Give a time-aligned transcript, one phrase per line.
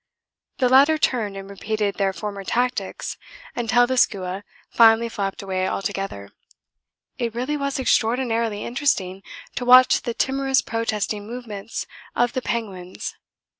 [0.57, 3.17] The latter turned and repeated their former tactics
[3.55, 6.29] until the skua finally flapped away altogether.
[7.19, 9.21] It really was extraordinarily interesting
[9.55, 11.85] to watch the timorous protesting movements
[12.15, 13.13] of the penguins.